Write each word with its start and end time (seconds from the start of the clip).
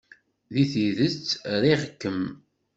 Deg 0.53 0.67
tidet, 0.71 1.25
riɣ-kem. 1.61 2.21